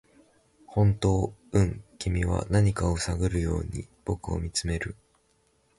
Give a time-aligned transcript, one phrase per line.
[0.65, 4.95] 「本当？」「うん」君は何かを探るように僕を見つめる